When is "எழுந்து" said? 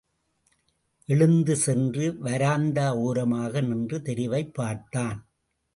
1.05-1.55